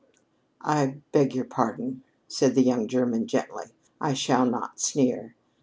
"I 0.65 0.95
beg 1.11 1.35
your 1.35 1.45
pardon," 1.45 2.01
said 2.27 2.55
the 2.55 2.63
young 2.63 2.87
German 2.87 3.27
gently. 3.27 3.67
"I 4.01 4.15
shall 4.15 4.47
not 4.47 4.79
sneer. 4.79 5.35